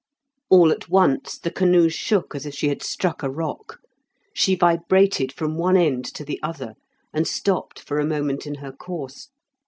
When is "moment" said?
8.07-8.47